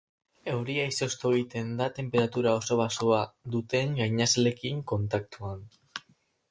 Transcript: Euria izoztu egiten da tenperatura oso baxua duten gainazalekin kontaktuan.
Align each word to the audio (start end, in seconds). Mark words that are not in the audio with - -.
Euria 0.51 0.85
izoztu 0.91 1.33
egiten 1.35 1.69
da 1.81 1.89
tenperatura 1.99 2.55
oso 2.63 2.79
baxua 2.81 3.21
duten 3.57 3.95
gainazalekin 4.03 4.85
kontaktuan. 4.95 5.67